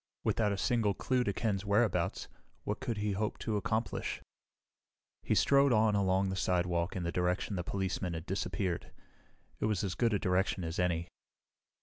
[0.23, 2.27] Without a single clue to Ken's whereabouts,
[2.63, 4.19] what could he hope to accomplish?
[5.21, 8.91] He strode on along the sidewalk in the direction the policeman had disappeared.
[9.59, 11.07] It was as good a direction as any.